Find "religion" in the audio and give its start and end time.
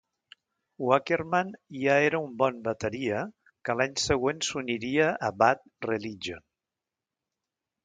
5.91-6.45